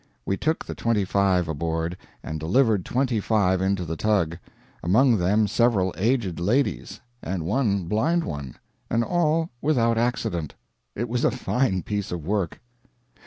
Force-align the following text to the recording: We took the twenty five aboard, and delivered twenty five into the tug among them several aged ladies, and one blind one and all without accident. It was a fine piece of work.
We 0.25 0.35
took 0.35 0.65
the 0.65 0.73
twenty 0.73 1.05
five 1.05 1.47
aboard, 1.47 1.95
and 2.23 2.39
delivered 2.39 2.83
twenty 2.83 3.19
five 3.19 3.61
into 3.61 3.85
the 3.85 3.95
tug 3.95 4.35
among 4.81 5.17
them 5.17 5.45
several 5.45 5.93
aged 5.95 6.39
ladies, 6.39 6.99
and 7.21 7.45
one 7.45 7.83
blind 7.85 8.23
one 8.23 8.55
and 8.89 9.03
all 9.03 9.51
without 9.61 9.99
accident. 9.99 10.55
It 10.95 11.07
was 11.07 11.23
a 11.23 11.29
fine 11.29 11.83
piece 11.83 12.11
of 12.11 12.25
work. 12.25 12.59